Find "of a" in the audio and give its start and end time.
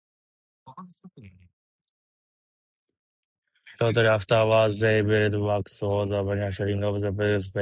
6.83-7.11